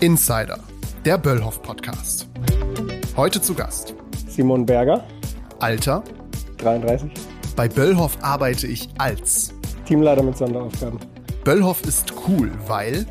[0.00, 0.60] Insider,
[1.04, 2.28] der Böllhoff Podcast.
[3.16, 3.94] Heute zu Gast
[4.28, 5.02] Simon Berger,
[5.58, 6.04] Alter.
[6.58, 7.10] 33,
[7.56, 9.52] Bei Böllhoff arbeite ich als.
[9.86, 11.00] Teamleiter mit Sonderaufgaben.
[11.42, 13.06] Böllhoff ist cool, weil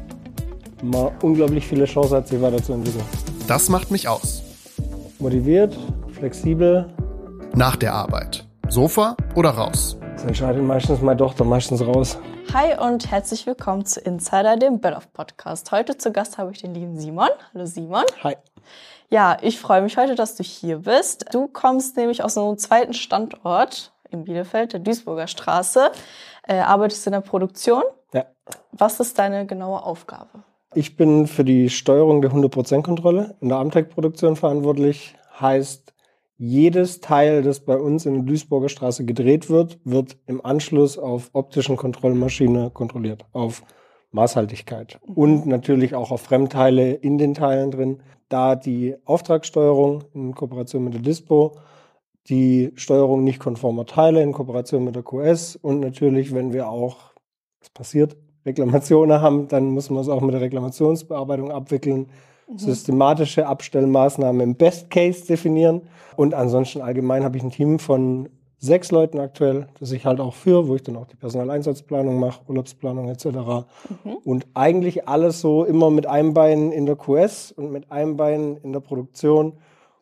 [0.82, 3.04] Man unglaublich viele Chancen hat, sich weiterzuentwickeln.
[3.48, 4.42] das macht mich aus.
[5.20, 5.78] Motiviert,
[6.14, 6.86] flexibel.
[7.54, 8.48] Nach der Arbeit.
[8.70, 9.98] Sofa oder raus?
[10.14, 12.18] Das entscheidet meistens meine Tochter, meistens raus.
[12.54, 15.72] Hi und herzlich willkommen zu Insider, dem Böllhoff Podcast.
[15.72, 17.28] Heute zu Gast habe ich den lieben Simon.
[17.54, 18.04] Hallo Simon.
[18.24, 18.38] Hi.
[19.10, 21.26] Ja, ich freue mich heute, dass du hier bist.
[21.34, 25.92] Du kommst nämlich aus einem zweiten Standort in Bielefeld, der Duisburger Straße,
[26.48, 27.84] äh, arbeitest in der Produktion.
[28.14, 28.26] Ja.
[28.72, 30.44] Was ist deine genaue Aufgabe?
[30.74, 35.16] Ich bin für die Steuerung der 100%-Kontrolle in der Amtec-Produktion verantwortlich.
[35.40, 35.94] Heißt,
[36.38, 41.32] jedes Teil, das bei uns in der Duisburger Straße gedreht wird, wird im Anschluss auf
[41.34, 43.64] optischen Kontrollmaschine kontrolliert, auf
[44.12, 50.84] Maßhaltigkeit und natürlich auch auf Fremdteile in den Teilen drin, da die Auftragssteuerung in Kooperation
[50.84, 51.58] mit der Dispo,
[52.30, 57.14] die Steuerung nicht konformer Teile in Kooperation mit der QS und natürlich, wenn wir auch,
[57.62, 62.10] es passiert, Reklamationen haben, dann muss man es auch mit der Reklamationsbearbeitung abwickeln,
[62.56, 65.82] systematische Abstellmaßnahmen im Best Case definieren
[66.16, 70.34] und ansonsten allgemein habe ich ein Team von sechs Leuten aktuell, das ich halt auch
[70.34, 73.68] führe, wo ich dann auch die Personaleinsatzplanung mache, Urlaubsplanung etc.
[74.24, 78.58] Und eigentlich alles so immer mit einem Bein in der QS und mit einem Bein
[78.64, 79.54] in der Produktion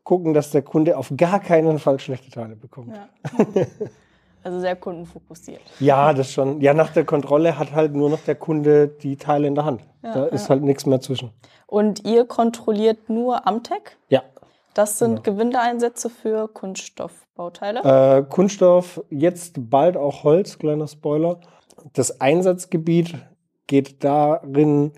[0.03, 2.95] gucken, dass der Kunde auf gar keinen Fall schlechte Teile bekommt.
[2.95, 3.09] Ja.
[4.45, 5.61] Also sehr kundenfokussiert.
[5.79, 6.61] Ja, das schon.
[6.61, 9.81] Ja, nach der Kontrolle hat halt nur noch der Kunde die Teile in der Hand.
[10.03, 11.31] da ist halt nichts mehr zwischen.
[11.65, 13.97] Und ihr kontrolliert nur Amtec?
[14.09, 14.21] Ja.
[14.75, 15.37] Das sind Genau.
[15.37, 18.19] Gewindeeinsätze für Kunststoffbauteile?
[18.19, 21.39] Äh, Kunststoff, jetzt bald auch Holz, kleiner Spoiler.
[21.93, 23.15] Das Einsatzgebiet
[23.65, 24.91] geht darin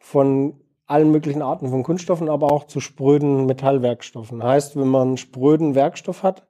[0.00, 4.42] von allen möglichen Arten von Kunststoffen, aber auch zu spröden Metallwerkstoffen.
[4.42, 6.42] Heißt, wenn man spröden Werkstoff hat,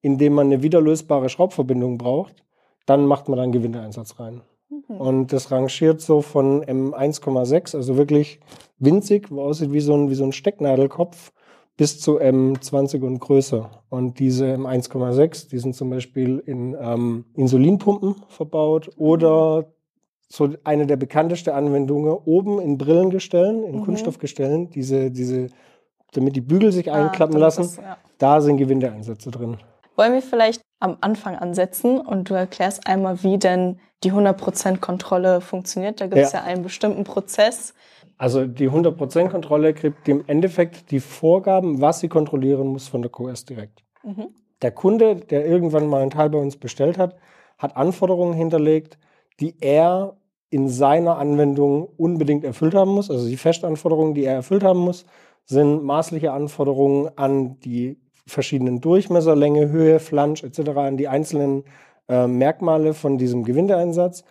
[0.00, 2.44] in dem man eine wiederlösbare Schraubverbindung braucht,
[2.86, 4.42] dann macht man dann Gewindeeinsatz rein.
[4.88, 8.40] Und das rangiert so von M1,6, also wirklich
[8.78, 11.32] winzig, wo aussieht wie so ein, wie so ein Stecknadelkopf,
[11.76, 13.70] bis zu M20 und größer.
[13.88, 19.66] Und diese M1,6, die sind zum Beispiel in ähm, Insulinpumpen verbaut oder
[20.28, 23.84] so eine der bekanntesten Anwendungen oben in Brillengestellen, in Mhm.
[23.84, 25.46] Kunststoffgestellen, diese, diese,
[26.12, 27.96] damit die Bügel sich Ah, einklappen damit lassen, das- ja.
[28.18, 29.56] da sind Gewindeeinsätze drin.
[29.98, 35.40] Wollen wir vielleicht am Anfang ansetzen und du erklärst einmal, wie denn die 100% Kontrolle
[35.40, 36.00] funktioniert?
[36.00, 36.38] Da gibt es Ja.
[36.38, 36.44] ja.
[36.44, 37.74] einen bestimmten Prozess.
[38.16, 43.10] Also die 100% Kontrolle kriegt im Endeffekt die Vorgaben, was sie kontrollieren muss von der
[43.10, 43.82] QS direkt.
[44.04, 44.28] Mhm.
[44.62, 47.16] Der Kunde, der irgendwann mal ein Teil bei uns bestellt hat,
[47.58, 48.98] hat Anforderungen hinterlegt,
[49.40, 50.16] die er
[50.48, 53.10] in seiner Anwendung unbedingt erfüllt haben muss.
[53.10, 55.06] Also die Festanforderungen, die er erfüllt haben muss,
[55.44, 61.64] sind maßliche Anforderungen an die verschiedenen Durchmesser, Länge, Höhe, Flansch etc., an die einzelnen
[62.08, 64.24] äh, Merkmale von diesem Gewindeeinsatz,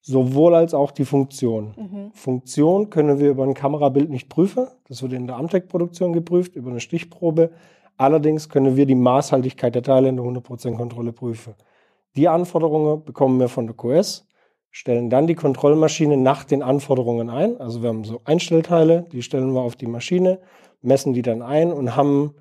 [0.00, 1.74] sowohl als auch die Funktion.
[1.76, 2.12] Mhm.
[2.12, 4.66] Funktion können wir über ein Kamerabild nicht prüfen.
[4.88, 7.50] Das wird in der Amtec-Produktion geprüft, über eine Stichprobe.
[7.96, 11.54] Allerdings können wir die Maßhaltigkeit der Teile in der 100% Kontrolle prüfen.
[12.16, 14.26] Die Anforderungen bekommen wir von der QS,
[14.70, 17.60] stellen dann die Kontrollmaschine nach den Anforderungen ein.
[17.60, 20.40] Also wir haben so Einstellteile, die stellen wir auf die Maschine,
[20.82, 22.34] messen die dann ein und haben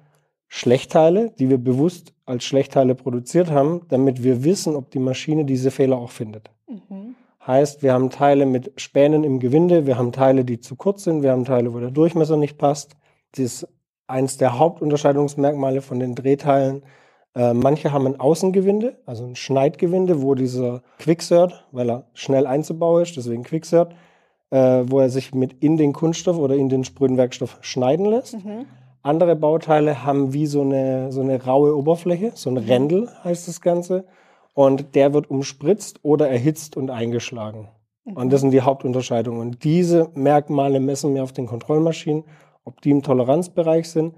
[0.54, 5.72] Schlechtteile, die wir bewusst als Schlechtteile produziert haben, damit wir wissen, ob die Maschine diese
[5.72, 6.52] Fehler auch findet.
[6.68, 7.16] Mhm.
[7.48, 11.24] Heißt, wir haben Teile mit Spänen im Gewinde, wir haben Teile, die zu kurz sind,
[11.24, 12.98] wir haben Teile, wo der Durchmesser nicht passt.
[13.32, 13.68] Das ist
[14.08, 16.84] eins der Hauptunterscheidungsmerkmale von den Drehteilen.
[17.34, 23.04] Äh, manche haben ein Außengewinde, also ein Schneidgewinde, wo dieser Quicksert, weil er schnell einzubauen
[23.04, 23.96] ist, deswegen Quicksert,
[24.50, 28.34] äh, wo er sich mit in den Kunststoff oder in den spröden Werkstoff schneiden lässt.
[28.34, 28.66] Mhm.
[29.04, 33.62] Andere Bauteile haben wie so eine, so eine raue Oberfläche, so ein Rändel heißt das
[33.62, 34.06] Ganze.
[34.54, 37.70] Und der wird umspritzt oder erhitzt und eingeschlagen.
[38.04, 39.42] Und das sind die Hauptunterscheidungen.
[39.42, 42.26] Und diese Merkmale messen wir auf den Kontrollmaschinen,
[42.66, 44.16] ob die im Toleranzbereich sind.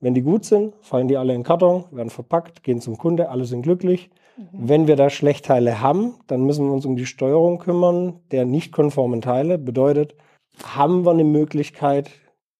[0.00, 3.44] Wenn die gut sind, fallen die alle in Karton, werden verpackt, gehen zum Kunde, alle
[3.44, 4.10] sind glücklich.
[4.52, 8.70] Wenn wir da Schlechtteile haben, dann müssen wir uns um die Steuerung kümmern der nicht
[8.70, 9.56] konformen Teile.
[9.56, 10.14] Bedeutet,
[10.62, 12.10] haben wir eine Möglichkeit,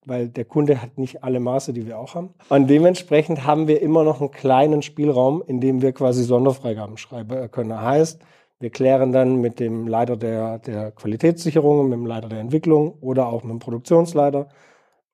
[0.07, 2.31] weil der Kunde hat nicht alle Maße, die wir auch haben.
[2.49, 7.51] Und dementsprechend haben wir immer noch einen kleinen Spielraum, in dem wir quasi Sonderfreigaben schreiben
[7.51, 7.79] können.
[7.81, 8.21] Heißt,
[8.61, 13.27] wir klären dann mit dem Leiter der, der Qualitätssicherung, mit dem Leiter der Entwicklung oder
[13.29, 14.49] auch mit dem Produktionsleiter,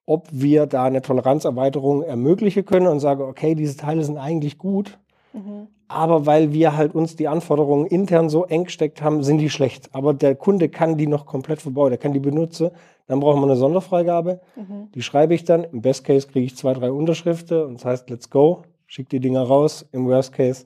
[0.06, 4.98] ob wir da eine Toleranzerweiterung ermöglichen können und sagen, okay, diese Teile sind eigentlich gut,
[5.34, 5.68] Mhm.
[5.88, 9.88] aber weil wir halt uns die Anforderungen intern so eng gesteckt haben, sind die schlecht.
[9.92, 12.70] Aber der Kunde kann die noch komplett verbauen, der kann die benutzen.
[13.12, 14.40] Dann brauchen wir eine Sonderfreigabe.
[14.56, 14.90] Mhm.
[14.94, 15.64] Die schreibe ich dann.
[15.64, 18.62] Im Best Case kriege ich zwei, drei Unterschriften und das heißt, let's go.
[18.86, 19.86] Schick die Dinger raus.
[19.92, 20.64] Im Worst Case,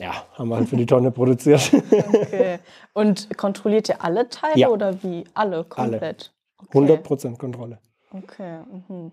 [0.00, 1.70] ja, haben wir halt für die Tonne produziert.
[1.72, 2.58] Okay.
[2.94, 4.70] Und kontrolliert ihr alle Teile Ja.
[4.70, 5.22] oder wie?
[5.34, 6.32] Alle komplett?
[6.66, 6.78] Okay.
[6.78, 7.78] 100% Kontrolle.
[8.10, 8.58] Okay.
[8.88, 9.12] Mhm.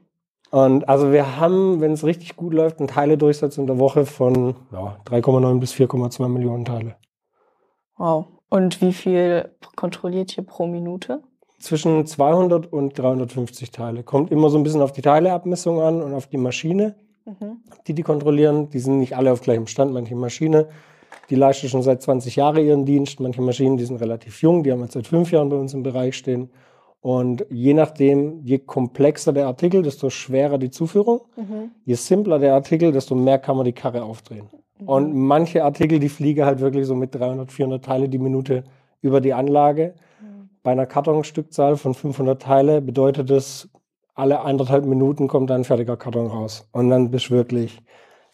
[0.50, 4.56] Und also wir haben, wenn es richtig gut läuft, einen Teiledurchsatz in der Woche von
[4.72, 6.96] ja, 3,9 bis 4,2 Millionen Teile.
[7.96, 8.26] Wow.
[8.50, 11.22] Und wie viel kontrolliert ihr pro Minute?
[11.60, 14.04] Zwischen 200 und 350 Teile.
[14.04, 17.58] Kommt immer so ein bisschen auf die Teileabmessung an und auf die Maschine, Mhm.
[17.88, 18.70] die die kontrollieren.
[18.70, 19.92] Die sind nicht alle auf gleichem Stand.
[19.94, 20.68] Manche Maschine,
[21.30, 23.20] die leistet schon seit 20 Jahren ihren Dienst.
[23.20, 25.82] Manche Maschinen, die sind relativ jung, die haben jetzt seit fünf Jahren bei uns im
[25.82, 26.50] Bereich stehen.
[27.02, 31.22] Und je nachdem, je komplexer der Artikel, desto schwerer die Zuführung.
[31.36, 31.72] Mhm.
[31.86, 34.50] Je simpler der Artikel, desto mehr kann man die Karre aufdrehen.
[34.86, 38.64] Und manche Artikel, die fliegen halt wirklich so mit 300, 400 Teile die Minute
[39.02, 39.94] über die Anlage.
[40.66, 43.70] Bei einer Kartonstückzahl von 500 Teile bedeutet das,
[44.16, 46.68] alle anderthalb Minuten kommt ein fertiger Karton raus.
[46.72, 47.84] Und dann bist du wirklich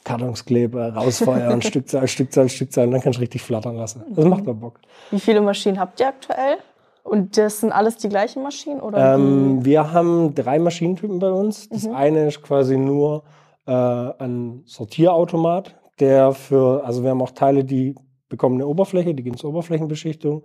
[0.05, 2.85] Kartonskleber, rausfeuern, Stückzahl, Stückzahl, Stückzahl.
[2.85, 4.05] Und dann kannst du richtig flattern lassen.
[4.15, 4.79] Das macht doch Bock.
[5.09, 6.59] Wie viele Maschinen habt ihr aktuell?
[7.03, 8.79] Und das sind alles die gleichen Maschinen?
[8.79, 11.67] Oder Ähm, wir haben drei Maschinentypen bei uns.
[11.67, 13.23] Das eine ist quasi nur
[13.67, 17.93] äh, ein Sortierautomat, der für, also wir haben auch Teile, die
[18.29, 20.43] bekommen eine Oberfläche, die gehen zur Oberflächenbeschichtung.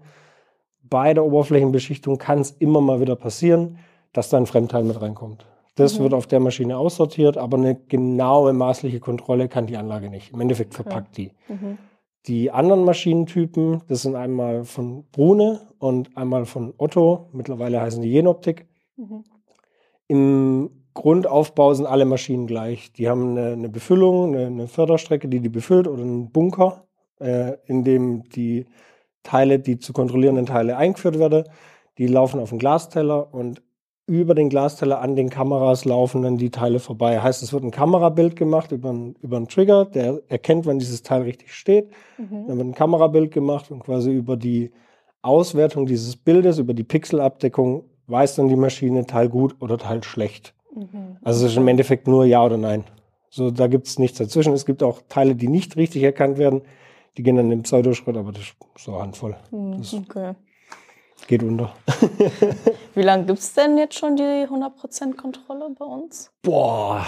[0.89, 3.79] Bei der Oberflächenbeschichtung kann es immer mal wieder passieren,
[4.13, 5.47] dass da ein Fremdteil mit reinkommt.
[5.75, 6.05] Das Mhm.
[6.05, 10.33] wird auf der Maschine aussortiert, aber eine genaue maßliche Kontrolle kann die Anlage nicht.
[10.33, 11.31] Im Endeffekt verpackt die.
[11.49, 11.53] die?
[11.53, 11.79] Mhm.
[12.27, 17.27] Die anderen Maschinentypen, das sind einmal von Brune und einmal von Otto.
[17.33, 18.67] Mittlerweile heißen die Jenoptik.
[18.97, 19.23] Mhm.
[20.09, 22.93] Im Grundaufbau sind alle Maschinen gleich.
[22.95, 26.85] Die haben eine, eine Befüllung, eine, eine Förderstrecke, die die befüllt oder einen Bunker,
[27.21, 28.65] äh, in dem die
[29.27, 31.45] Teile, die zu kontrollierenden Teile eingeführt werden.
[31.99, 33.63] Die laufen auf den Glasteller und
[34.07, 37.21] über den Glasteller an den Kameras laufen dann die Teile vorbei.
[37.21, 41.03] Heißt, es wird ein Kamerabild gemacht über einen, über einen Trigger, der erkennt, wann dieses
[41.03, 41.91] Teil richtig steht.
[42.17, 42.47] Mhm.
[42.47, 44.71] Dann wird ein Kamerabild gemacht und quasi über die
[45.23, 50.55] Auswertung dieses Bildes, über die Pixelabdeckung, weiß dann die Maschine Teil gut oder Teil schlecht.
[50.73, 51.17] Mhm.
[51.23, 52.85] Also es ist im Endeffekt nur Ja oder Nein.
[53.29, 54.53] So, da gibt es nichts dazwischen.
[54.53, 56.63] Es gibt auch Teile, die nicht richtig erkannt werden.
[57.17, 59.37] Die gehen dann im Pseudoschritt, aber das ist so eine Handvoll.
[59.51, 59.79] Mhm.
[59.79, 60.33] Das Okay.
[61.27, 61.73] geht unter.
[62.95, 66.31] Wie lange gibt es denn jetzt schon die 100% Kontrolle bei uns?
[66.43, 67.05] Boah,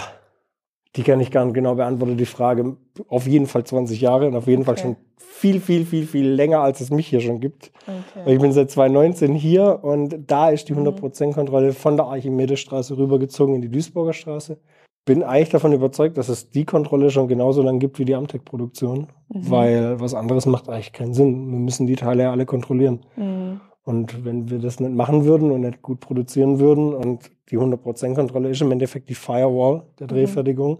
[0.95, 2.75] die kann ich gar nicht genau beantworten, die Frage.
[3.07, 4.81] Auf jeden Fall 20 Jahre und auf jeden Fall Okay.
[4.81, 7.71] schon viel, viel, viel, viel länger, als es mich hier schon gibt.
[7.83, 8.33] Okay.
[8.33, 10.87] ich bin seit 2019 hier und da ist die Mhm.
[10.87, 14.59] 100%-Kontrolle von der Archimedesstraße rübergezogen in die Duisburger Straße.
[15.05, 19.07] Bin eigentlich davon überzeugt, dass es die Kontrolle schon genauso lang gibt wie die Amtec-Produktion,
[19.29, 19.49] Mhm.
[19.51, 21.51] weil was anderes macht eigentlich keinen Sinn.
[21.51, 22.99] Wir müssen die Teile ja alle kontrollieren.
[23.15, 23.61] Mhm.
[23.85, 28.49] Und wenn wir das nicht machen würden und nicht gut produzieren würden und die 100%-Kontrolle
[28.49, 30.09] ist im Endeffekt die Firewall der Mhm.
[30.11, 30.79] Drehfertigung.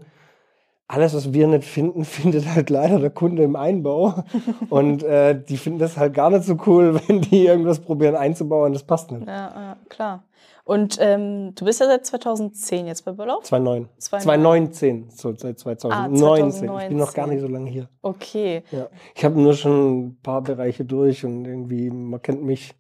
[0.88, 2.04] Alles, was wir nicht finden,
[2.44, 4.14] findet halt leider der Kunde im Einbau.
[4.70, 8.74] und äh, die finden das halt gar nicht so cool, wenn die irgendwas probieren einzubauen.
[8.74, 9.26] Das passt nicht.
[9.26, 10.24] Ja, ja, klar.
[10.70, 13.44] Und ähm, du bist ja seit 2010 jetzt bei Böllauf?
[13.44, 13.90] 2009.
[13.98, 14.72] 2009.
[14.72, 16.64] 2019, so seit Ah, 2019.
[16.64, 17.30] Ich bin noch gar 2019.
[17.30, 17.90] nicht so lange hier.
[18.04, 18.62] Okay.
[18.70, 18.88] Ja.
[19.16, 22.76] Ich habe nur schon ein paar Bereiche durch und irgendwie, man kennt mich,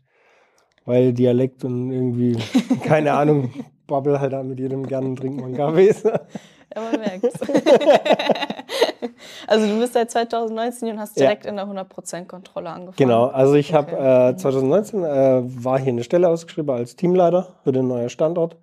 [0.86, 2.38] weil Dialekt und irgendwie,
[2.84, 3.51] keine Ahnung,
[3.88, 5.96] babbel halt da mit jedem gerne trinkt man Kaffee.
[6.03, 7.39] Ja, man merkt's.
[9.47, 11.25] also du bist seit 2019 und hast Ja.
[11.25, 12.95] direkt in der 100% Kontrolle angefangen.
[12.97, 14.29] Genau, also ich habe Okay.
[14.31, 18.57] äh, 2019 äh, war hier eine Stelle ausgeschrieben als Teamleiter für den neuen Standort.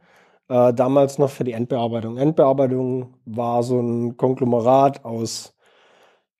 [0.48, 2.18] Äh, damals noch für die Endbearbeitung.
[2.18, 5.54] Endbearbeitung war so ein Konglomerat aus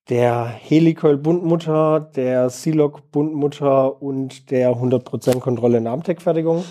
[0.09, 6.65] der Helicoil Bundmutter, der Silok Bundmutter und der 100% Kontrolle in der Amtec-Fertigung.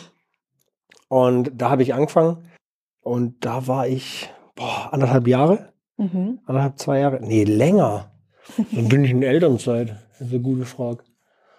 [1.09, 2.47] Und da habe ich angefangen
[3.01, 6.39] und da war ich boah, anderthalb Jahre, Mhm.
[6.45, 8.11] anderthalb, zwei Jahre, nee, länger.
[8.71, 9.95] Dann bin ich in Elternzeit.
[10.19, 10.99] Das ist eine gute Frage.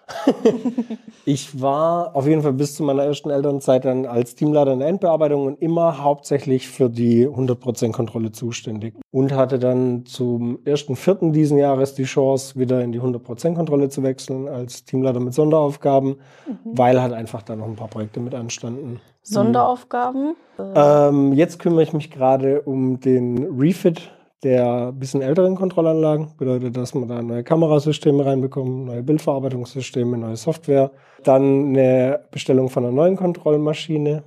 [1.25, 4.87] ich war auf jeden Fall bis zu meiner ersten Elternzeit dann als Teamleiter in der
[4.87, 8.93] Endbearbeitung und immer hauptsächlich für die 100% Kontrolle zuständig.
[9.11, 11.31] Und hatte dann zum 1.4.
[11.31, 16.15] diesen Jahres die Chance, wieder in die 100% Kontrolle zu wechseln als Teamleiter mit Sonderaufgaben,
[16.63, 19.01] weil halt einfach da noch ein paar Projekte mit anstanden.
[19.23, 20.35] Sonderaufgaben?
[20.57, 24.09] Äh, Ähm, jetzt kümmere ich mich gerade um den Refit
[24.43, 26.33] der bisschen älteren Kontrollanlagen.
[26.37, 30.91] Bedeutet, dass wir da neue Kamerasysteme reinbekommen, neue Bildverarbeitungssysteme, neue Software.
[31.23, 34.23] Dann eine Bestellung von einer neuen Kontrollmaschine,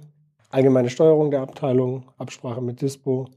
[0.51, 3.29] allgemeine Steuerung der Abteilung, Absprache mit Dispo.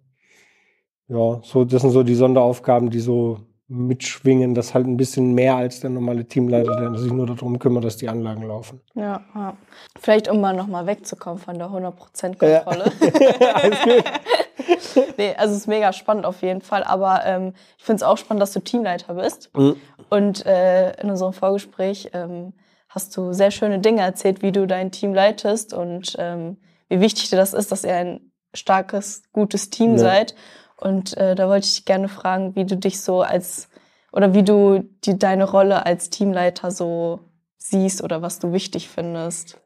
[1.07, 4.55] Ja, so, das sind so die Sonderaufgaben, die so mitschwingen.
[4.55, 7.97] Das halt ein bisschen mehr als der normale Teamleiter, der sich nur darum kümmert, dass
[7.97, 8.81] die Anlagen laufen.
[8.95, 9.57] Ja, ja.
[9.99, 12.91] Vielleicht um mal nochmal wegzukommen von der 100%-Kontrolle.
[13.39, 14.03] Ja.
[15.17, 16.83] nee, also es ist mega spannend auf jeden Fall.
[16.83, 19.49] Aber ähm, ich finde es auch spannend, dass du Teamleiter bist.
[19.55, 19.75] Mhm.
[20.09, 22.53] Und äh, in unserem Vorgespräch ähm,
[22.89, 26.57] hast du sehr schöne Dinge erzählt, wie du dein Team leitest und ähm,
[26.89, 29.99] wie wichtig dir das ist, dass ihr ein starkes, gutes Team Ja.
[29.99, 30.35] seid.
[30.77, 33.69] Und äh, da wollte ich dich gerne fragen, wie du dich so als
[34.11, 37.19] oder wie du die, deine Rolle als Teamleiter so
[37.57, 39.59] siehst oder was du wichtig findest.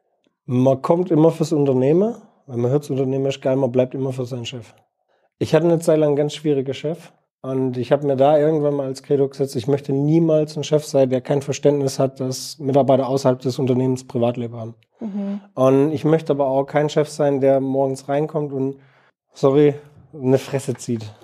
[0.46, 4.12] Man kommt immer fürs Unternehmen, weil man hört, das Unternehmen ist geil, man bleibt immer
[4.12, 4.74] für seinen Chef.
[5.38, 8.74] Ich hatte eine Zeit lang einen ganz schwierigen Chef und ich habe mir da irgendwann
[8.74, 12.58] mal als Credo gesetzt, ich möchte niemals ein Chef sein, der kein Verständnis hat, dass
[12.58, 14.74] Mitarbeiter außerhalb des Unternehmens Privatleben haben.
[14.98, 15.40] Mhm.
[15.54, 18.76] Und ich möchte aber auch kein Chef sein, der morgens reinkommt und,
[19.32, 19.74] sorry,
[20.12, 21.04] eine Fresse zieht.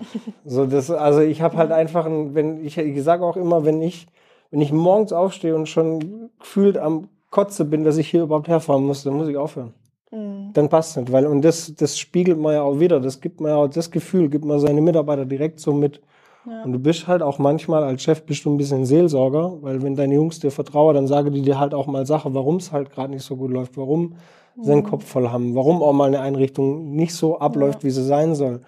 [0.46, 3.80] So, das, also ich habe halt einfach, ein, wenn ich, ich sage auch immer, wenn
[3.80, 4.06] ich,
[4.50, 8.84] wenn ich morgens aufstehe und schon gefühlt am Kotze bin, dass ich hier überhaupt herfahren
[8.84, 9.72] muss, dann muss ich aufhören.
[10.14, 10.52] Mhm.
[10.52, 13.00] Dann passt nicht, weil und das, das spiegelt man ja auch wieder.
[13.00, 16.00] Das gibt man ja auch das Gefühl, gibt man seine Mitarbeiter direkt so mit.
[16.46, 16.62] Ja.
[16.62, 19.96] Und du bist halt auch manchmal als Chef bist du ein bisschen Seelsorger, weil wenn
[19.96, 22.90] deine Jungs dir vertrauen, dann sagen die dir halt auch mal Sachen, warum es halt
[22.90, 24.14] gerade nicht so gut läuft, warum
[24.60, 28.04] sie den Kopf voll haben, warum auch mal eine Einrichtung nicht so abläuft, wie sie
[28.04, 28.60] sein soll.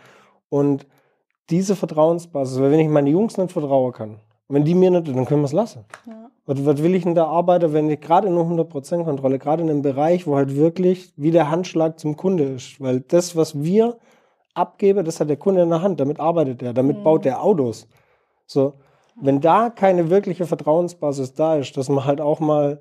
[0.49, 0.87] Und
[1.51, 4.17] diese Vertrauensbasis, weil wenn ich meine Jungs nicht vertrauen kann,
[4.49, 5.85] wenn die mir nicht, dann können wir es lassen.
[6.07, 6.31] Ja.
[6.47, 9.71] Was, was will ich denn da arbeiten, wenn ich gerade nur 100% Kontrolle, gerade in
[9.71, 12.81] einem Bereich, wo halt wirklich wie der Handschlag zum Kunde ist?
[12.81, 13.99] Weil das, was wir
[14.55, 17.89] abgeben, das hat der Kunde in der Hand, damit arbeitet er, damit baut er Autos.
[18.47, 18.75] So,
[19.21, 22.81] wenn da keine wirkliche Vertrauensbasis da ist, dass man halt auch mal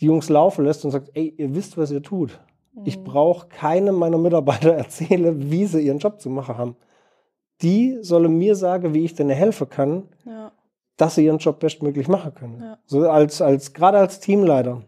[0.00, 2.40] die Jungs laufen lässt und sagt, ey, ihr wisst, was ihr tut.
[2.84, 6.76] Ich brauche keinem meiner Mitarbeiter erzählen, wie sie ihren Job zu machen haben.
[7.62, 10.45] Die sollen mir sagen, wie ich denen helfen kann, Ja.
[10.96, 12.60] Dass sie ihren Job bestmöglich machen können.
[12.60, 12.78] Ja.
[12.86, 14.82] So als, als, gerade als Teamleiter.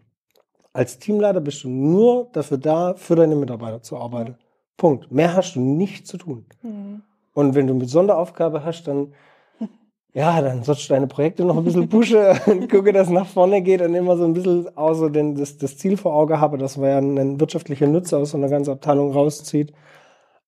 [0.72, 4.36] Als Teamleiter bist du nur dafür da, für deine Mitarbeiter zu arbeiten.
[4.76, 5.10] Punkt.
[5.10, 6.46] Mehr hast du nicht zu tun.
[6.62, 7.02] Mhm.
[7.34, 9.12] Und wenn du eine Sonderaufgabe hast, dann,
[10.12, 13.26] ja, dann sollst du deine Projekte noch ein bisschen pushen und gucke, dass es nach
[13.26, 16.58] vorne geht und immer so ein bisschen außer den, das, das Ziel vor Auge habe,
[16.58, 19.72] dass man ja einen wirtschaftlichen Nutzer aus so einer ganzen Abteilung rauszieht.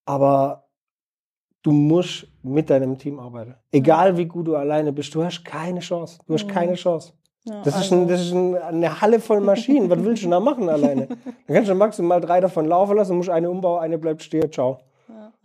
[0.05, 0.69] Aber
[1.61, 3.55] du musst mit deinem Team arbeiten.
[3.71, 6.19] Egal wie gut du alleine bist, du hast keine Chance.
[6.27, 7.13] Du hast keine Chance.
[7.43, 9.89] Ja, Das, ist, also- ein, das ist ein, eine Halle voll Maschinen.
[9.89, 11.07] Was willst du da machen alleine?
[11.47, 14.79] Dann kannst du maximal drei davon laufen lassen, musst eine umbauen, eine bleibt stehen, ciao.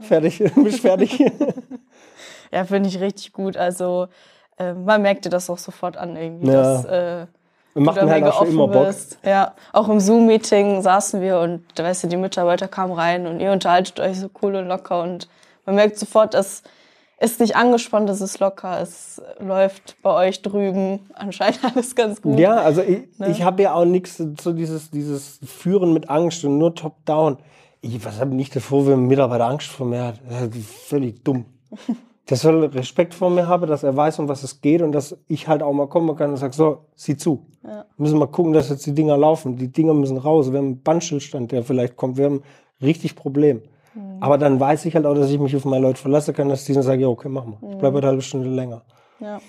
[0.00, 1.18] Fertig, du bist fertig.
[2.52, 3.56] Ja, finde ich richtig gut.
[3.56, 4.06] Also
[4.56, 6.62] äh, man merkt dir das auch sofort an irgendwie, Ja.
[6.62, 7.26] dass äh,
[7.74, 8.86] da mir halt auch schon immer Bock.
[8.86, 9.18] bist.
[9.24, 13.40] Ja, auch im Zoom-Meeting saßen wir und da weißt du, die Mitarbeiter kamen rein und
[13.40, 15.28] ihr unterhaltet euch so cool und locker und
[15.66, 16.62] man merkt sofort, es
[17.18, 22.38] ist nicht angespannt, es ist locker, es läuft bei euch drüben anscheinend alles ganz gut.
[22.38, 23.30] Ja, also ich, Ne?
[23.30, 27.38] ich habe ja auch nichts so dieses, dieses Führen mit Angst und nur top-down.
[27.80, 30.20] Ich was habe nicht davor, wenn ein Mitarbeiter Angst vor mir hat.
[30.28, 31.46] Das ist völlig dumm.
[32.28, 35.16] Der soll Respekt vor mir haben, dass er weiß, um was es geht und dass
[35.28, 37.46] ich halt auch mal kommen kann und sage, so, sieh zu.
[37.64, 37.84] Ja.
[37.98, 39.56] Müssen mal gucken, dass jetzt die Dinger laufen.
[39.56, 40.50] Die Dinger müssen raus.
[40.50, 42.16] Wir haben einen Bandstillstand, der vielleicht kommt.
[42.16, 42.42] Wir haben
[42.82, 43.62] richtig Problem.
[43.96, 44.22] Mhm.
[44.22, 46.64] Aber dann weiß ich halt auch, dass ich mich auf meine Leute verlassen kann, dass
[46.64, 47.58] die dann sagen, ja, okay, mach mal.
[47.62, 47.78] Ich Mhm.
[47.78, 48.82] bleibe halt eine halbe Stunde länger.
[49.20, 49.40] Ja.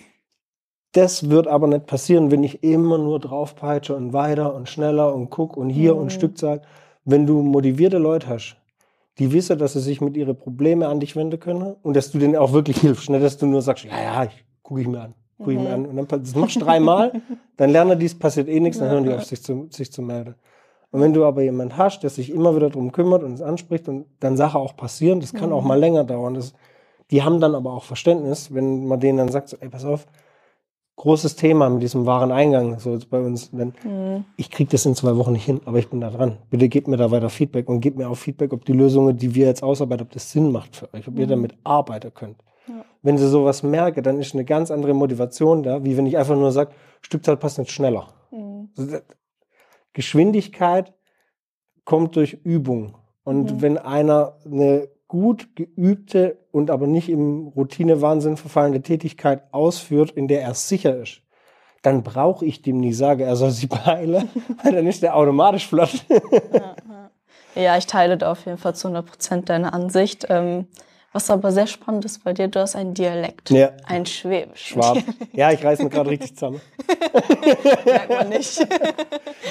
[0.93, 5.29] Das wird aber nicht passieren, wenn ich immer nur draufpeitsche und weiter und schneller und
[5.29, 6.01] guck und hier Mhm.
[6.01, 6.61] und Stückzahl.
[7.05, 8.57] Wenn du motivierte Leute hast,
[9.19, 12.19] die wissen, dass sie sich mit ihren Problemen an dich wenden können und dass du
[12.19, 13.09] denen auch wirklich hilfst.
[13.09, 15.73] Nicht, dass du nur sagst, ja, ja, ich gucke ich mir an, gucke ich mir
[15.73, 15.85] an.
[15.85, 17.11] Und dann das machst du dreimal,
[17.57, 20.01] dann lernen die, es passiert eh nichts, dann hören die auf, sich zu, sich zu
[20.01, 20.35] melden.
[20.97, 23.87] Und wenn du aber jemanden hast, der sich immer wieder darum kümmert und es anspricht
[23.87, 26.33] und dann Sachen auch passieren, das kann auch mal länger dauern.
[26.33, 26.55] Das,
[27.11, 30.07] die haben dann aber auch Verständnis, wenn man denen dann sagt, so, ey, pass auf,
[30.95, 34.25] großes Thema mit diesem Wareneingang, so jetzt bei uns, wenn, Mhm.
[34.37, 36.39] ich kriege das in zwei Wochen nicht hin, aber ich bin da dran.
[36.49, 39.35] Bitte gebt mir da weiter Feedback und gebt mir auch Feedback, ob die Lösungen, die
[39.35, 42.37] wir jetzt ausarbeiten, ob das Sinn macht für euch, ob ihr damit arbeiten könnt.
[42.67, 42.83] Ja.
[43.03, 46.35] Wenn sie sowas merke, dann ist eine ganz andere Motivation da, wie wenn ich einfach
[46.35, 46.71] nur sage,
[47.03, 48.07] Stückzahl passt nicht schneller.
[48.31, 48.69] Mhm.
[49.97, 50.93] Geschwindigkeit
[51.85, 52.95] kommt durch Übung.
[53.23, 53.61] Und Mhm.
[53.61, 60.43] wenn einer eine gut geübte und aber nicht im Routinewahnsinn verfallene Tätigkeit ausführt, in der
[60.43, 61.21] er sicher ist,
[61.81, 64.29] dann brauche ich dem nie sagen, er soll sie beeilen,
[64.63, 66.05] weil dann ist der automatisch flott.
[67.55, 70.27] Ja, ich teile da auf jeden Fall zu 100 Prozent deine Ansicht.
[70.29, 70.67] Ähm,
[71.17, 73.49] was aber sehr spannend ist bei dir, du hast einen Dialekt.
[73.49, 73.71] Ja.
[73.87, 74.67] Ein Schwäbisch.
[74.67, 74.99] Schwab.
[75.33, 76.61] Ja, ich reiß mir gerade richtig zusammen.
[77.85, 78.67] Merkt man nicht.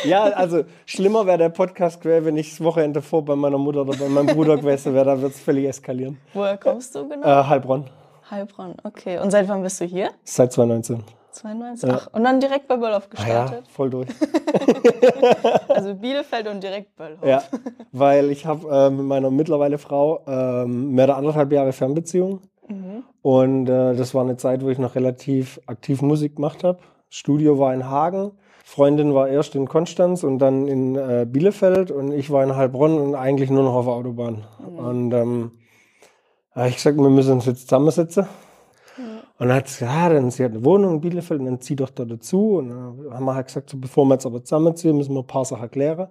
[0.04, 3.80] Ja, also schlimmer wäre der Podcast quer, wenn ich das Wochenende vor bei meiner Mutter
[3.80, 6.18] oder bei meinem Bruder gewesen wäre, da wird es völlig eskalieren.
[6.32, 7.26] Woher kommst du genau?
[7.26, 7.90] Äh, Heilbronn.
[8.30, 9.18] Heilbronn, okay.
[9.18, 10.10] Und seit wann bist du hier?
[10.22, 11.02] Seit 2019.
[11.36, 11.90] 92?
[11.90, 13.68] Ach, und dann direkt bei Böllhoff Ah ja, gestartet?
[13.68, 14.08] voll durch.
[15.68, 17.24] Also Bielefeld und direkt Böllhoff.
[17.26, 17.42] Ja,
[17.92, 22.40] weil ich habe äh, mit meiner mittlerweile Frau ähm, mehr als anderthalb Jahre Fernbeziehung.
[22.68, 23.04] Mhm.
[23.22, 26.78] Und äh, das war eine Zeit, wo ich noch relativ aktiv Musik gemacht habe.
[27.08, 28.32] Studio war in Hagen.
[28.64, 32.98] Freundin war erst in Konstanz und dann in äh, Bielefeld und ich war in Heilbronn
[32.98, 34.44] und eigentlich nur noch auf der Autobahn.
[34.76, 35.52] Und ähm,
[36.52, 38.26] habe ich gesagt, wir müssen uns jetzt zusammensetzen.
[39.38, 41.60] Und dann hat sie gesagt, ja, dann sie hat eine Wohnung in Bielefeld und dann
[41.60, 42.56] zieh doch da dazu.
[42.56, 45.26] Und dann haben wir halt gesagt, so, bevor wir jetzt aber zusammenziehen, müssen wir ein
[45.26, 46.08] paar Sachen klären.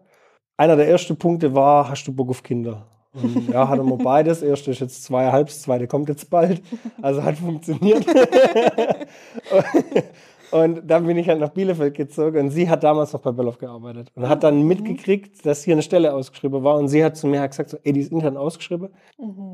[0.58, 2.86] Einer der ersten Punkte war, hast du Bock auf Kinder?
[3.14, 4.42] Und ja, hatten wir beides.
[4.42, 6.62] Erste ist jetzt zweieinhalb, das zweite kommt jetzt bald.
[7.02, 8.06] Also hat funktioniert.
[10.52, 13.58] und dann bin ich halt nach Bielefeld gezogen und sie hat damals noch bei Böllhoff
[13.58, 16.76] gearbeitet und hat dann mitgekriegt, dass hier eine Stelle ausgeschrieben war.
[16.76, 18.90] Und sie hat zu mir halt gesagt, so, ey, die ist intern ausgeschrieben,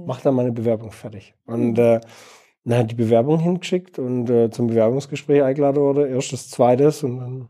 [0.05, 1.35] mach da mal eine Bewerbung fertig.
[1.45, 2.01] Und äh,
[2.69, 6.07] hat die Bewerbung hingeschickt und äh, zum Bewerbungsgespräch eingeladen wurde.
[6.07, 7.47] Erstes, zweites und dann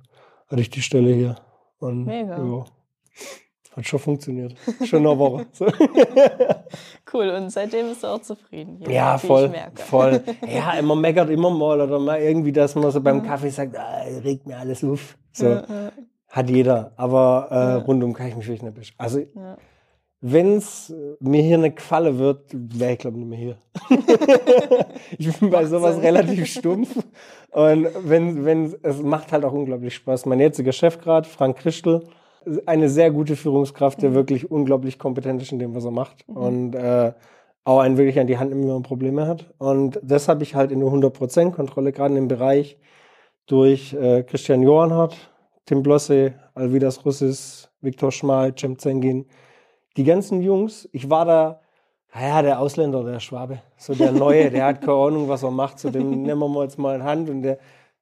[0.47, 1.35] hatte ich die Stelle hier.
[1.79, 2.37] Und, Mega.
[2.37, 2.65] Ja,
[3.75, 4.55] hat schon funktioniert.
[4.85, 5.45] Schon eine Woche.
[7.13, 10.23] Cool, und seitdem bist du auch zufrieden hier, Ja, voll, voll.
[10.47, 14.03] Ja, immer meckert immer mal oder mal irgendwie, dass man so beim Kaffee sagt, ah,
[14.23, 15.17] regt mir alles auf.
[15.33, 15.91] So Ja, ja,
[16.29, 19.57] hat jeder, aber äh, rundum kann ich mich wirklich nicht besch- Also ja.
[20.21, 23.57] Wenn es mir hier nicht gefallen wird, wäre ich glaube nicht mehr hier.
[25.17, 26.95] ich bin bei sowas relativ stumpf
[27.51, 30.25] und wenn wenn es macht halt auch unglaublich Spaß.
[30.27, 32.03] Mein jetziger Chef gerade, Frank Christel,
[32.65, 34.01] eine sehr gute Führungskraft, Mhm.
[34.01, 37.13] der wirklich unglaublich kompetent ist in dem, was er macht und äh,
[37.63, 39.53] auch einen wirklich an die Hand nimmt, wenn man Probleme hat.
[39.57, 42.77] Und das habe ich halt in der 100% Kontrolle, gerade im Bereich
[43.47, 45.15] durch äh, Christian Johannhardt,
[45.65, 49.25] Tim Blosse, Alvidas Russis, Viktor Schmal, Cem Zengin.
[49.97, 51.59] Die ganzen Jungs, ich war da,
[52.13, 55.79] naja, der Ausländer, der Schwabe, so der Neue, der hat keine Ahnung, was er macht,
[55.79, 57.57] so den nehmen wir jetzt mal in Hand und der,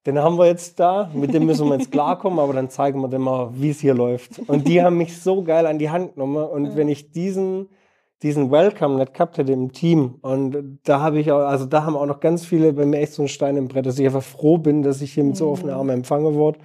[0.06, 3.08] den haben wir jetzt da, mit dem müssen wir jetzt klarkommen, aber dann zeigen wir
[3.08, 4.40] dem mal, wie es hier läuft.
[4.48, 7.70] Und die haben mich so geil an die Hand genommen und wenn ich diesen,
[8.22, 11.96] diesen Welcome nicht gehabt hätte im Team und da habe ich auch, also da haben
[11.96, 14.24] auch noch ganz viele bei mir echt so einen Stein im Brett, dass ich einfach
[14.24, 16.60] froh bin, dass ich hier mit so offenen Armen empfangen wurde.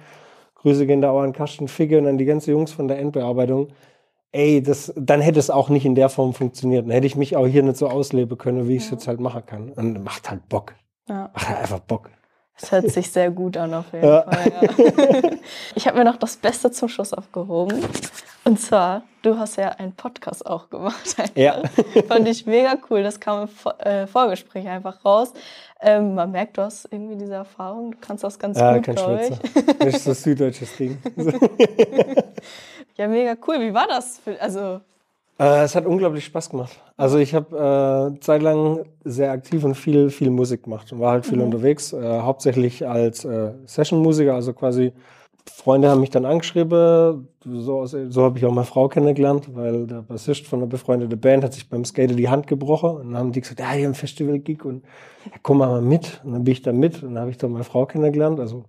[0.55, 3.69] Grüße gehen da auch an Carsten Figge und an die ganzen Jungs von der Endbearbeitung.
[4.35, 6.83] Ey, das, dann hätte es auch nicht in der Form funktioniert.
[6.85, 9.21] Dann hätte ich mich auch hier nicht so ausleben können, wie ich es jetzt halt
[9.21, 9.69] machen kann.
[9.71, 10.73] Und macht halt Bock.
[11.07, 11.29] Ja.
[11.33, 12.09] Macht halt einfach Bock.
[12.59, 14.23] Das hört sich sehr gut an auf jeden Ja.
[14.23, 14.51] Fall.
[14.51, 15.29] Ja.
[15.75, 17.81] Ich habe mir noch das Beste zum Schluss aufgehoben.
[18.45, 21.15] Und zwar, du hast ja einen Podcast auch gemacht.
[21.17, 21.35] Einfach.
[21.35, 21.61] Ja.
[22.07, 23.03] Fand ich mega cool.
[23.03, 25.33] Das kam im Vor äh, Vorgespräch einfach raus.
[25.81, 27.91] Ähm, man merkt, du hast irgendwie diese Erfahrung.
[27.91, 29.77] Du kannst das ganz Ja, gut, glaube ich.
[29.79, 30.97] Das ist so süddeutsches Ding.
[32.97, 33.59] Ja, mega cool.
[33.59, 34.19] Wie war das?
[34.19, 34.81] Für, also,
[35.37, 36.81] Äh, es hat unglaublich Spaß gemacht.
[36.95, 41.25] Also ich habe äh, zeitlang sehr aktiv und viel, viel Musik gemacht und war halt
[41.25, 44.93] viel unterwegs, äh, hauptsächlich als äh, Session-Musiker, also quasi
[45.47, 50.01] Freunde haben mich dann angeschrieben, so, so habe ich auch meine Frau kennengelernt, weil der
[50.01, 53.31] Bassist von einer befreundeten Band hat sich beim Skater die Hand gebrochen und dann haben
[53.31, 54.83] die gesagt, ja, hier ein Festival-Gig und
[55.25, 56.21] ja, komm mal mit.
[56.23, 58.65] Und dann bin ich da mit und dann habe ich da meine Frau kennengelernt, also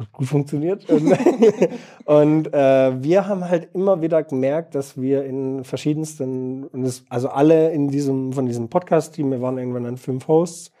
[0.00, 0.86] hat gut funktioniert.
[2.04, 6.68] Und, äh, wir haben halt immer wieder gemerkt, dass wir in verschiedensten,
[7.08, 10.72] also alle in diesem, von diesem Podcast-Team, wir waren irgendwann an fünf Hosts,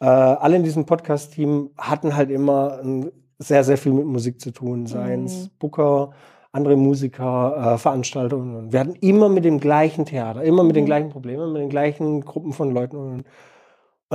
[0.00, 4.52] äh, alle in diesem Podcast-Team hatten halt immer ein, sehr, sehr viel mit Musik zu
[4.52, 6.12] tun, seien es Booker,
[6.52, 8.72] andere Musiker, äh, Veranstaltungen.
[8.72, 12.20] Wir hatten immer mit dem gleichen Theater, immer mit den gleichen Problemen, mit den gleichen
[12.20, 12.96] Gruppen von Leuten.
[12.96, 13.24] Und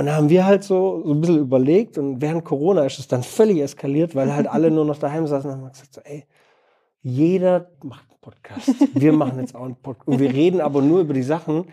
[0.00, 3.06] und da haben wir halt so, so ein bisschen überlegt und während Corona ist es
[3.06, 6.24] dann völlig eskaliert, weil halt alle nur noch daheim saßen und haben gesagt, so, ey,
[7.02, 8.74] jeder macht einen Podcast.
[8.94, 10.08] Wir machen jetzt auch einen Podcast.
[10.08, 11.66] Und wir reden aber nur über die Sachen,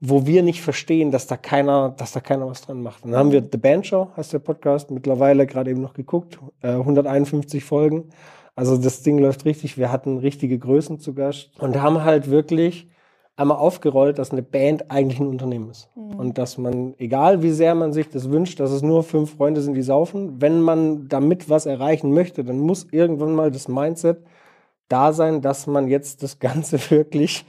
[0.00, 3.04] wo wir nicht verstehen, dass da keiner, dass da keiner was dran macht.
[3.04, 6.40] Und dann haben wir The Band Show, heißt der Podcast, mittlerweile gerade eben noch geguckt,
[6.62, 8.08] äh, 151 Folgen.
[8.56, 9.78] Also das Ding läuft richtig.
[9.78, 12.88] Wir hatten richtige Größen zu Gast und haben halt wirklich
[13.40, 15.88] einmal aufgerollt, dass eine Band eigentlich ein Unternehmen ist.
[15.94, 19.62] Und dass man, egal wie sehr man sich das wünscht, dass es nur fünf Freunde
[19.62, 24.18] sind, die saufen, wenn man damit was erreichen möchte, dann muss irgendwann mal das Mindset
[24.90, 27.46] da sein, dass man jetzt das Ganze wirklich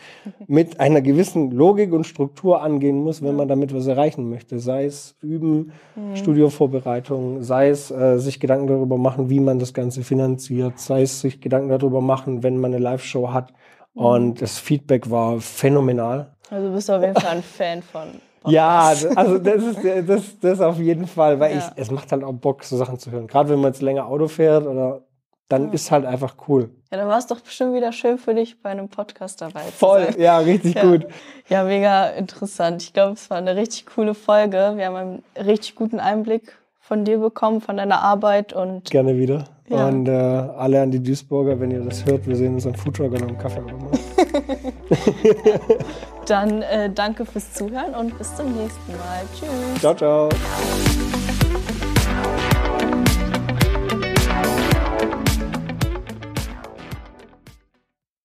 [0.48, 4.60] mit einer gewissen Logik und Struktur angehen muss, wenn man damit was erreichen möchte.
[4.60, 5.72] Sei es üben,
[6.14, 11.20] Studiovorbereitung, sei es äh, sich Gedanken darüber machen, wie man das Ganze finanziert, sei es
[11.20, 13.52] sich Gedanken darüber machen, wenn man eine Live-Show hat.
[13.94, 16.34] Und das Feedback war phänomenal.
[16.50, 18.08] also du bist auf jeden Fall ein Fan von.
[18.48, 21.58] Ja, d- also das ist das, das auf jeden Fall, weil Ja.
[21.60, 23.28] ich, es macht halt auch Bock, so Sachen zu hören.
[23.28, 25.02] Gerade wenn man jetzt länger Auto fährt oder
[25.48, 25.74] dann Ja.
[25.74, 26.72] ist halt einfach cool.
[26.92, 29.72] Ja, dann war es doch bestimmt wieder schön für dich, bei einem Podcast dabei zu
[29.74, 30.16] Voll, sein.
[30.20, 30.82] ja, richtig Ja.
[30.90, 31.06] gut.
[31.50, 32.82] Ja, mega interessant.
[32.82, 34.74] Ich glaube, es war eine richtig coole Folge.
[34.76, 39.44] Wir haben einen richtig guten Einblick von dir bekommen, von deiner Arbeit und Gerne wieder.
[39.72, 39.88] Ja.
[39.88, 43.14] Und äh, alle an die Duisburger, wenn ihr das hört, wir sehen uns am Foodtruck
[43.14, 43.62] und am Kaffee.
[46.28, 49.24] dann äh, danke fürs Zuhören und bis zum nächsten Mal.
[49.34, 49.82] Tschüss.
[49.82, 50.30] ciao, ciao.